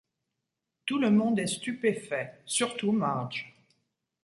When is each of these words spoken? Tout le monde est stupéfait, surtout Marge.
Tout 0.87 0.97
le 0.97 1.11
monde 1.11 1.37
est 1.37 1.45
stupéfait, 1.45 2.41
surtout 2.47 2.91
Marge. 2.91 3.53